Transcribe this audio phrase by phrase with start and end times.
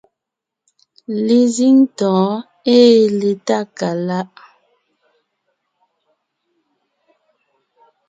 [1.25, 2.33] Lezíŋ tɔ̌ɔn
[2.75, 4.31] ée le Tákaláʼ;